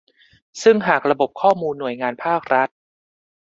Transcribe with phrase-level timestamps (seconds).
[0.61, 2.69] ซึ่งหากระบบข้อมูลหน่วยงานภาครัฐ